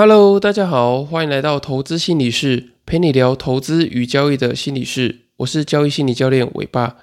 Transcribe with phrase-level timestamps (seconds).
[0.00, 5.22] Hello，大家好，欢迎来到投资心理室，陪你聊投资与交易的心理室。
[5.38, 6.98] 我是交易心理教练伟爸。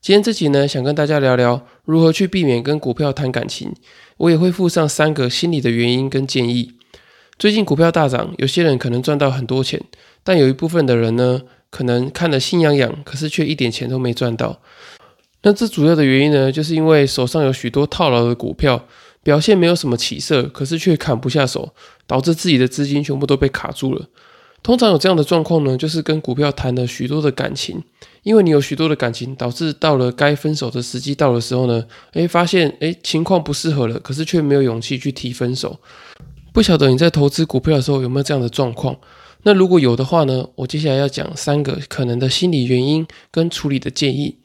[0.00, 3.74] 今天这集呢，想跟大家聊聊如何去避免跟股票谈感情。
[4.18, 6.74] 我也会附上三个心理的原因跟建议。
[7.36, 9.82] 最近股票大涨，有些人可能赚到很多钱，
[10.22, 14.60] 但有一部分的人呢，可能看得心痒痒，可是却一点钱都没赚到。
[15.42, 18.86] 那这主要的原因呢，就是因为手上有许多套牢的股票。
[19.26, 21.74] 表现没有什么起色，可是却砍不下手，
[22.06, 24.06] 导致自己的资金全部都被卡住了。
[24.62, 27.82] 通常有这样的状况呢，就是跟股票谈了许多的感情，
[28.22, 35.80] 因为你有许多的感情，导致到了该分手的时机到的时候呢，诶，发现诶情况不适合了，可是却没有勇气去提分手。
[36.52, 38.96] 不晓得你在投资股票的时候有没有这样的状况？
[39.42, 44.36] 那如果有的话呢，我接下来要讲三个可能的心理原因跟处理的建议。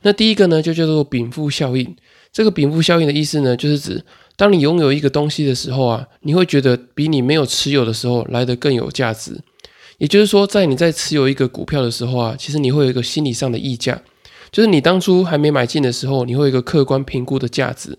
[0.00, 1.94] 那第一个呢，就叫做禀赋效应。
[2.32, 4.02] 这个禀赋效应的意思呢，就是指
[4.36, 9.40] 当你拥有一个东西的时候啊，你会觉得比你没有持有的时候来得更有价值。
[9.98, 14.02] 也就是说，在你在持有一个股票的时候啊，其实你会有一个心理上的溢价，
[14.50, 17.96] 就是你当初还没买进的时候，你会有一个客观评估的价值。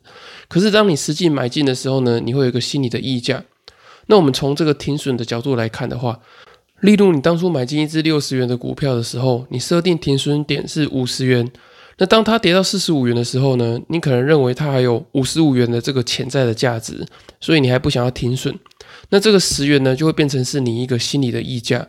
[0.50, 3.46] 可是当你实际买进的时候呢，你会有一个心理的溢价。
[4.08, 6.20] 那我们从这个停损的角度来看的话，
[6.82, 11.50] 例如你当初买进一只六十元的股票的时候，你设定停损点是五十元。
[11.98, 13.80] 那当它跌到四十五元的时候呢？
[13.88, 17.06] 你可能认为它还有五十五元的这个潜在的价值，
[17.40, 18.58] 所以你还不想要停损。
[19.10, 21.88] 那这个十元呢，就会变成是你一个心理的溢价。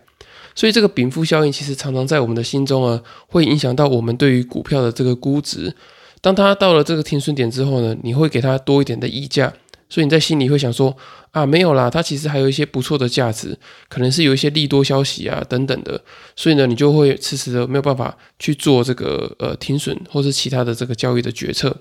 [0.54, 5.74] 所以这个禀赋效应其实常常在我们的心中啊，会影响到我们对于股票的这个估值。
[6.20, 9.52] 当它到了这个停损点之后呢，你会给它多一点的溢价。
[9.94, 10.96] 所以你在心里会想说
[11.30, 13.56] 啊，没有啦，它其实还有一些不错的价值，
[13.88, 16.02] 可能是有一些利多消息啊等等的，
[16.34, 21.76] 所以呢，你就会迟迟的没有办法去做这个呃停损或是其他的这个交易的决策。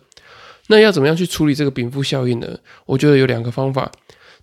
[0.68, 2.60] 那要怎么样去处理这个禀赋效应呢？
[2.86, 3.92] 我觉得有两个方法。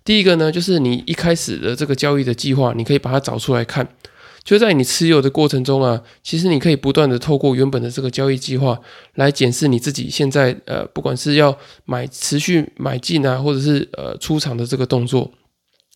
[0.03, 3.87] 第一个呢，就是你一开始的这个交易的计划，你可以把它找出来看。
[4.43, 8.79] 就在你持有的过程中啊，其实你可以不断的透过原本的这个交易计划
[9.15, 15.31] 来检视你自己现在呃，不管是要买持续买进啊，或者是呃出场的这个动作。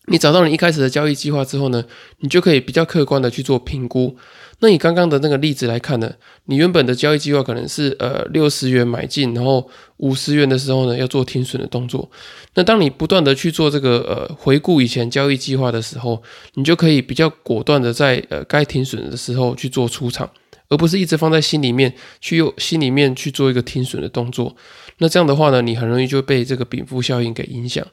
[0.08, 1.84] 你找到你一开始的交易计划之后呢，
[2.20, 4.16] 你就可以比较客观的去做评估。
[4.60, 6.10] 那以刚刚的那个例子来看呢，
[6.46, 9.68] 你原本的交易计划可能是呃六十元买进，然后
[9.98, 12.08] 五十元的时候呢要做停损的动作。
[12.54, 16.22] 那当你不断的去做这个呃回顾以前交易计划的时候，
[16.54, 20.30] 你就可以比较果断的在呃该停损的时候去做出场，
[20.68, 24.56] 而不是一直放在心里面去用心里面去做一个停损的动作。
[24.98, 27.86] 那这样的话呢，你很容易就被这个禀赋效应给影响。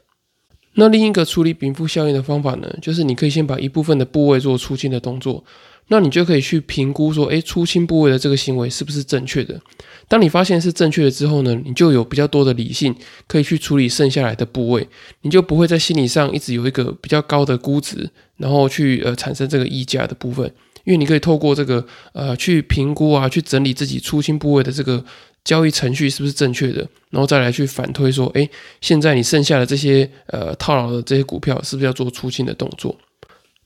[0.76, 5.44] 那另一个处理禀赋效应的方法呢，就是你可以先把一部分的部位做出清的动作，
[5.90, 9.60] 那你就可以去评估说，诶，出清部位的这个行为是不是正确的？
[10.08, 12.96] 当你发现是正确的之后呢，你就有比较多的理性
[13.28, 14.88] 可以去处理剩下来的部位，
[15.22, 20.46] 你就不会在心理上一直有一个比较高的估值，然后去呃产生这个溢价的部分，
[20.86, 25.06] 因为你可以透过这个呃去评估啊，去整理自己出清部位的这个。
[25.44, 26.88] 交易程序是不是正确的？
[27.10, 28.50] 然后再来去反推说，哎，
[28.82, 32.96] 现在你剩下的这些呃套牢的这些股票，是不是要做出清的动作？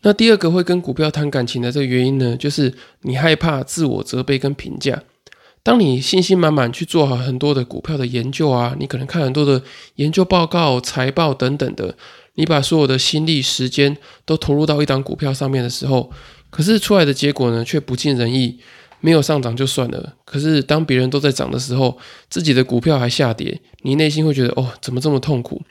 [0.01, 5.01] 那第二个会跟股票谈感情的这个原因呢，就是你害怕自我责备跟评价。
[5.63, 9.61] 当你信心满满去做好很多的股票的研究啊，你可能看很多的
[9.95, 11.95] 研究报告、财报等等的，
[12.35, 16.11] 你把所有的心力、时间都投入到一档股票上面的时候，
[16.49, 18.59] 可是出来的结果呢，却不尽人意。
[18.99, 21.97] 没有上涨就算了，可是当别人都在涨的时候，
[22.29, 25.61] 自己的股票还下跌，你内心会觉得哦，怎么这么痛苦？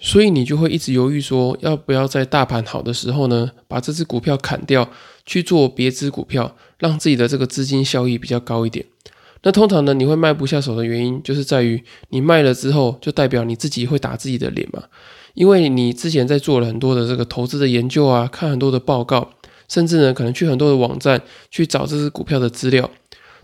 [0.00, 4.88] 所以你就会一直犹豫说，要不要在大盘好的时候呢，把这只股票砍掉，
[5.26, 8.86] 去做别只股票，让自己的这个资金效益比较高一点。
[9.42, 14.84] 那通常呢，你会卖不下手的原因，就是在于你卖了之后，就代表你自己会打自己的脸嘛，
[15.34, 19.30] 因为你之前在做了很多的这个投资的研究啊，看很多的报告。
[19.70, 22.90] 甚至呢，可能去很多的网站去找这只股票的资料，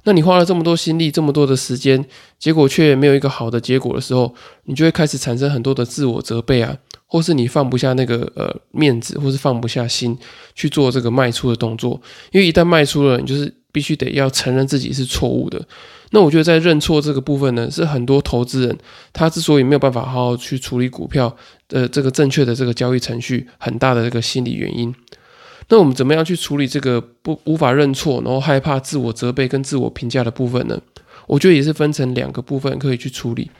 [0.02, 2.04] 那你花了这么多心力、这么多的时间，
[2.38, 4.34] 结果却没有一个好的结果的时候，
[4.64, 6.76] 你就会开始产生很多的自我责备啊，
[7.06, 10.18] 或是你放不下那个呃面子，或是放不下心
[10.54, 12.00] 去做这个卖出的动作，
[12.32, 15.64] 因为一旦卖出了，你就是必须得要承认自己是错误的。
[16.10, 18.78] 那我觉得在认错这个部分呢，是很多投资人
[19.12, 21.36] 他之所以没有办法好好去处理股票
[21.68, 24.94] 的这个正确的这个交易程序，很大的这个心理原因。
[25.68, 30.80] 那我们怎么样去处理这个不无法认错，然后害怕自我责备跟自我评价的部分呢？
[31.26, 33.50] 我觉得也是分成两个部分可以去处理。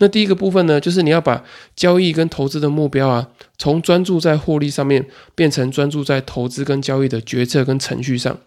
[0.00, 1.42] 那第一个部分呢，就是你要把
[1.74, 3.28] 交易跟投资的目标啊，
[3.58, 8.38] 从专注在获利上面，变成专注在投资跟交易的决策跟程序上。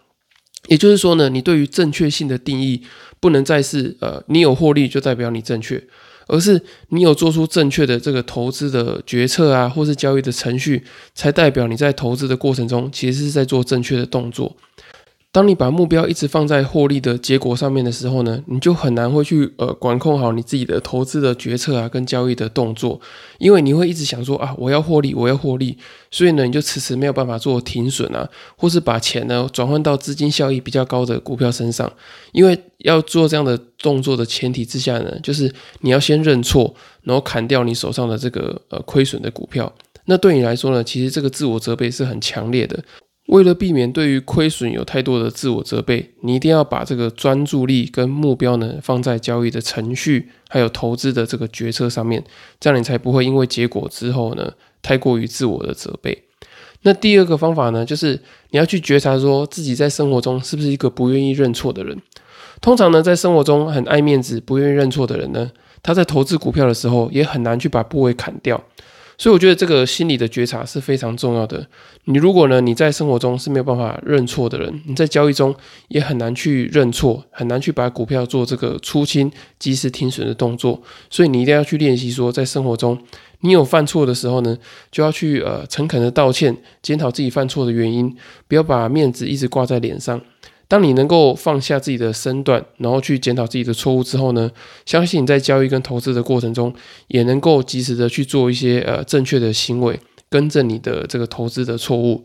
[0.68, 2.82] 也就是说呢，你对于正确性的定义，
[3.20, 5.82] 不能再是呃，你有获利就代表你正确，
[6.26, 10.82] 而是你有做出正确的这个投资的决策啊，或是交易的程序，
[11.14, 14.56] 才代表你在投资的过程中其实是在做正确的动作。
[15.32, 23.00] 当你把目标一直放在获利的结果上面的时候呢，你就很难会去呃管控好你自己的投资的决策啊，跟交易的动作，
[23.38, 25.78] 因为你会一直想说啊，我要获利，我要获利，
[26.10, 31.90] 所以呢，你就迟迟没有办法做停损啊，或是把钱呢转换到资金效益比较高的股票身上，
[32.32, 35.50] 因为要做这样的动作的前提之下呢，就是
[35.80, 36.74] 你要先认错，
[37.04, 39.72] 然后砍掉你手上的这个呃亏损的股票，
[40.04, 42.84] 那对你来说呢，其实这个自我责备是很强烈的。
[43.32, 52.22] 为了避免对于亏损有太多的自我责备，你一定要把这个专注力跟目标呢放在交易的程序，还有投资的这个决策上面，
[52.60, 54.52] 这样你才不会因为结果之后呢
[54.82, 56.24] 太过于自我的责备。
[56.82, 58.20] 那第二个方法呢，就是
[58.50, 61.96] 你要去觉察说自己在生活中是不是一个不愿意认错的人。
[62.60, 65.50] 通常呢，在生活中很爱面子、不愿意认错的人呢，
[65.82, 68.62] 他在投资股票的时候也很难去把部位砍掉。
[69.22, 71.64] 所以我觉得这个心理的觉察是非常重要的。
[72.06, 75.54] 你如果呢，你在生活中是没有办法认错的人，你在交易中
[75.86, 79.30] 也很难去认错，很难去把股票做这个出清、
[79.60, 80.82] 及时停损的动作。
[81.08, 83.00] 所以你一定要去练习说，在生活中
[83.42, 84.58] 你有犯错的时候呢，
[84.90, 88.12] 就要去呃诚恳的道歉，检讨自己犯错的原因，
[88.48, 90.20] 不要把面子一直挂在脸上。
[90.72, 94.50] 当你能够放下自己的身段，然后去检讨自己的错误之后呢，
[94.86, 96.72] 相信你在交易跟投资的过程中，
[97.08, 102.24] 也能够及时的去做一些呃正确的行为，更正你的这个投资的错误。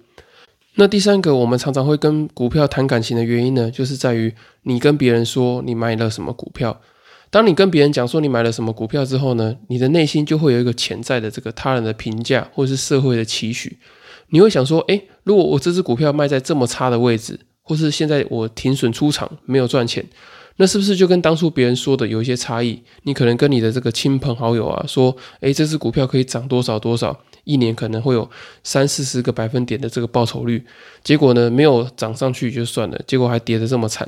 [0.75, 4.33] 那第三个，我们常常会跟股票谈感情的原因呢，就是在于
[4.63, 6.79] 你跟别人说你买了什么股票。
[7.29, 13.77] 当你跟别人讲说你买了什么股票之后呢，你的内心就会有一个潜在的这个他人的评价，或者是社会的期许。
[14.29, 17.41] 你会想说，诶，如果我这只股票卖在这么差的位置。
[17.67, 20.05] 或是现在我停损出场没有赚钱，
[20.55, 22.81] 那是不是就跟当初别人说的有一些差异？
[23.03, 28.27] 你可能跟你的这个亲朋好友啊说，诶，这只股票可以涨多少多少，一年可能会有
[28.63, 30.63] 三四十个百分点的这个报酬率，
[31.03, 34.07] 结果呢没有涨上去就算了，结果还跌得这么惨，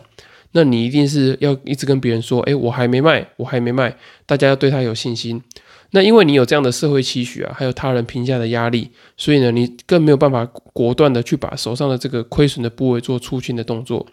[0.54, 3.96] 那你一定是要一直跟别人说，诶，我还没卖，我还没卖，
[4.26, 5.44] 大家要对他有信心。
[5.92, 14.06] 那因为你有这样的社会期许啊，还有他人评价的压力，所以呢，你更没有办法果断的去把手上的这个亏损的部位做出清的动作，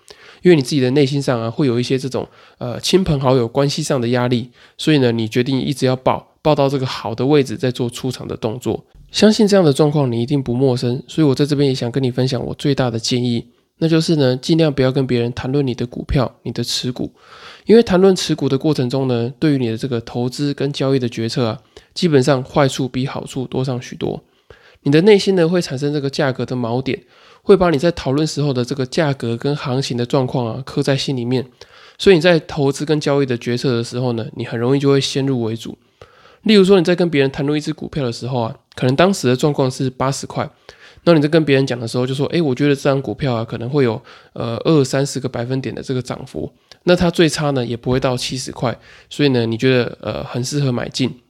[0.43, 2.27] 因为你自己的内心上啊，会有一些这种
[2.59, 8.87] 呃亲朋好友关系上的压力，所以呢，你决定一直要报报到这个好的位置再做出场的动作。
[9.11, 13.47] 相信这样的状况你一定不陌生，所以我在这边也想跟你分享我最大的建议，
[13.79, 17.13] 那就是呢，尽量不要跟别人谈论你的股票、你的持股。
[17.67, 21.61] 因为谈论持股的过程中呢，对于你的这个投资跟交易的决策啊，
[21.93, 24.23] 基本上坏处比好处多上许多。
[24.83, 27.03] 你的内心呢会产生这个价格的锚点，
[27.43, 31.45] 会把你在讨论时候的这个价格跟行情的状况啊刻在心里面。
[31.99, 35.77] 所以你在投资跟交易的决策的时候呢，你很容易就会先入为主。
[36.43, 40.49] 例如说你在跟别人谈论一只股票的时候啊，可能当时的状况是八十块。
[41.03, 44.01] 那你在跟别人讲的时候，就说：“诶，我觉得这张股票啊，可能会有
[44.33, 46.53] 呃二三十个百分点的这个涨幅。
[46.89, 48.77] 那它最差呢，也不会到七十块。
[49.11, 51.21] 所以呢，你觉得呃很适合买进。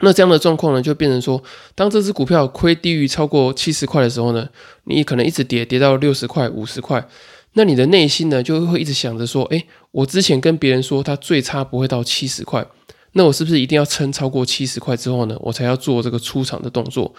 [0.00, 1.42] 那这样的状况呢，就变成说，
[1.74, 4.48] 当这只股票亏低于超过七十块的时候呢，
[4.84, 7.06] 你可能一直跌跌到六十块、五十块。
[7.54, 12.66] 那你的内心呢，就会一直想着说：诶，我之前跟别人说它最差不会到七十块，
[13.12, 17.14] 那我是不是一定要撑超过七十块之后呢，我才要做这个出场的动作？”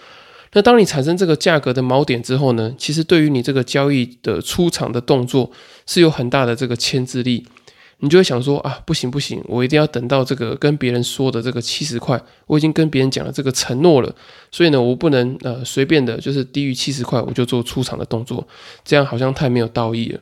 [0.52, 5.50] 那当你产生这个价格的锚点之后呢，其实对于你这个交易的出场的动作
[5.86, 7.44] 是有很大的这个牵制力，
[8.00, 14.14] 你就会想说啊，不行不行，我一定要等到这个跟别人说的这个七十块，我已经跟别人讲了这个承诺了，
[14.50, 18.46] 所以呢，我不能呃随便的，就是低于七十块我就做出场的动作，
[18.84, 20.20] 这样好像太没有道义了。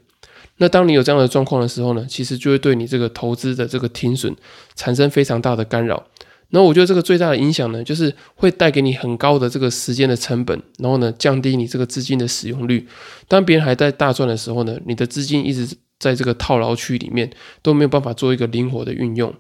[0.59, 4.35] 那当你有这样的状况的时候呢，其实就会对你这个投资的这个停损
[4.77, 6.07] 产生非常大的干扰。
[6.51, 12.87] 那我觉得这个最大的影响呢，就是会带给你很高的这个时间的成本，然后呢，降低你这个资金的使用率。
[13.27, 17.31] 当别人还在大赚的时候呢，你的资金一直在这个套牢区里面，
[17.63, 19.33] 都没有办法做一个灵活的运用。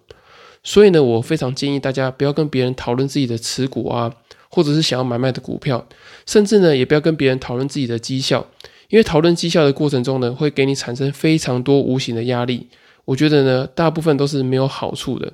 [0.62, 4.11] 所以呢，我非常建议大家不要跟别人讨论自己的持股啊，
[4.49, 5.87] 或者是想要买卖的股票，
[6.25, 8.47] 甚至呢，也不要跟别人讨论自己的绩效，
[8.88, 12.68] 因为讨论绩效的过程中呢，会给你产生非常多无形的压力。
[13.04, 15.30] 我觉得呢，大部分都是没有好处的。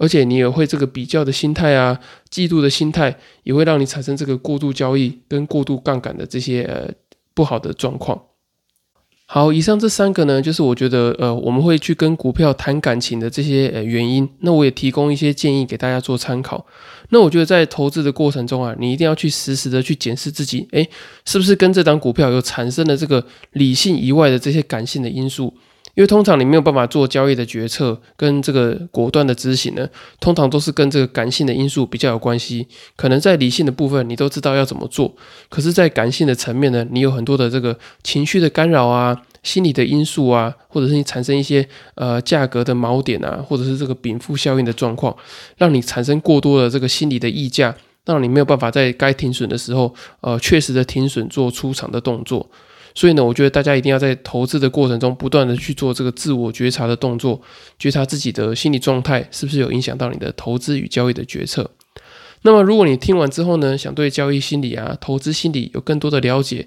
[0.00, 1.98] 而且你也会这个比较的心态啊，
[2.30, 6.88] 嫉妒的心态，也会让你产生这个过度交易跟过度杠杆的这些呃
[7.34, 8.27] 不好的状况。
[9.30, 14.26] 好，以上这三个呢，就是我觉得呃我们会去跟股票谈感情的这些呃原因。
[14.40, 16.64] 那我也提供一些建议给大家做参考。
[17.10, 20.88] 那我觉得在投资的过程中啊，你一定要去实时的去检视自己，诶，
[21.26, 25.52] 是不是跟这档股票有产生了这个理性以外的这些感性的因素？
[25.98, 29.84] 因为通常你没有办法做交易的决策跟这个果断的执行呢，
[30.20, 32.68] 通常都是跟这个感性的因素比较有关系。
[32.94, 35.12] 可能在理性的部分你都知道要怎么做，
[35.48, 39.20] 可是，在感性的层面呢，你有很多的这个情绪的干扰啊。
[39.44, 45.16] 心理的因素啊，或者是你产生一些呃价格的锚点啊，或者是这个禀赋效应的状况，
[45.56, 47.74] 让你产生过多的这个心理的溢价，
[48.04, 52.50] 让你没有办法在该停损的时候，呃，确实的停损做出场的动作。
[52.98, 57.40] 所以呢，我觉得大家一定要在投资的过程中，不断的去做这个自我觉察的动作，
[57.78, 61.70] 觉察自己的心理状态是不是有影响到你的投资与交易的决策。
[62.42, 66.66] 那么，如果你听完之后呢，想对交易心理啊、投资心理有更多的了解。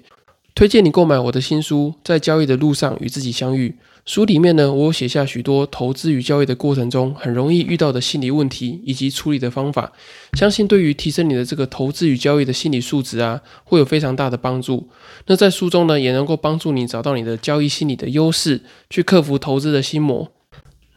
[0.54, 3.70] 推荐你购买我的新书《在交易的路上与自己相遇》。
[4.04, 9.92] 书里面呢，我写下许多投资与交易的过程中很容易遇到的心理问题以及处理的方法，
[10.34, 14.88] 相信对于提升你的这个投资与交易的心理素质啊，会有非常大的帮助。
[15.26, 20.30] 那在书中呢，也能够帮助你找到你的交易心理的优势，去克服投资的心魔。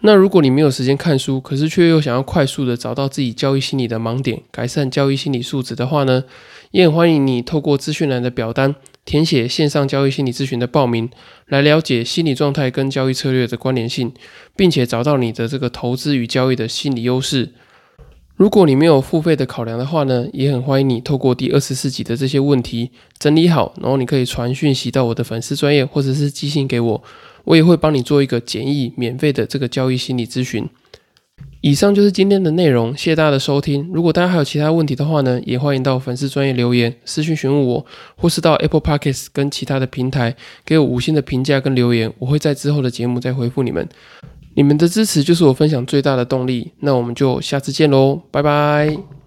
[0.01, 6.25] 那如果你没有时间看书，可是却又想要快速的找到自己交易心理的盲点，改善交易心理素质的话呢，
[6.71, 8.75] 也很欢迎你透过资讯栏的表单。
[9.05, 11.09] 填写线上交易心理咨询的报名，
[11.47, 14.11] 来了解心理状态跟交易策略的关联性，
[14.55, 17.53] 并且找到你的这个投资与交易的心理优势。
[18.35, 27.03] 如果你没有付费的考量的话呢，也很欢迎你透过第二十四集的这些问题整理好，然后你可以传讯息到我的粉丝专业，或者是寄信给我，
[27.45, 30.67] 我也会帮你做一个简易免费的这个交易心理咨询。
[31.65, 33.89] 以上就是今天的内容，谢谢大家的收听。
[33.91, 37.83] 如果大家还有其他问题的话呢，也欢迎到粉丝专业留言、私信询问我，
[38.15, 43.89] 或是到 Apple Podcasts 跟其他的平台给我五星的评价跟留言，我会在之后的节目再回复你们。
[44.53, 46.71] 你们的支持就是我分享最大的动力。
[46.81, 49.24] 那我们就下次见喽，拜拜。